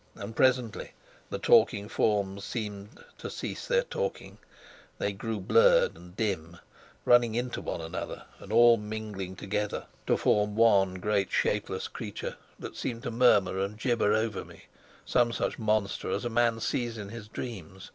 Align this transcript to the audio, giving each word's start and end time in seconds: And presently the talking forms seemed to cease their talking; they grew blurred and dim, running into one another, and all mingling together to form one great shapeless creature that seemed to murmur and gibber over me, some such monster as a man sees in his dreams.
And 0.15 0.35
presently 0.35 0.93
the 1.29 1.37
talking 1.37 1.87
forms 1.87 2.43
seemed 2.43 3.03
to 3.19 3.29
cease 3.29 3.67
their 3.67 3.83
talking; 3.83 4.39
they 4.97 5.13
grew 5.13 5.39
blurred 5.39 5.95
and 5.95 6.17
dim, 6.17 6.57
running 7.05 7.35
into 7.35 7.61
one 7.61 7.81
another, 7.81 8.23
and 8.39 8.51
all 8.51 8.77
mingling 8.77 9.35
together 9.35 9.85
to 10.07 10.17
form 10.17 10.55
one 10.55 10.95
great 10.95 11.31
shapeless 11.31 11.87
creature 11.87 12.37
that 12.57 12.75
seemed 12.75 13.03
to 13.03 13.11
murmur 13.11 13.59
and 13.59 13.77
gibber 13.77 14.11
over 14.15 14.43
me, 14.43 14.63
some 15.05 15.31
such 15.31 15.59
monster 15.59 16.09
as 16.09 16.25
a 16.25 16.31
man 16.31 16.59
sees 16.59 16.97
in 16.97 17.09
his 17.09 17.27
dreams. 17.27 17.89